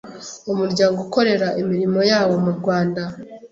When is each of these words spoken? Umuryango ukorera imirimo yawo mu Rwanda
Umuryango 0.51 0.97
ukorera 1.05 1.47
imirimo 1.61 1.99
yawo 2.11 2.33
mu 2.43 2.51
Rwanda 2.57 3.01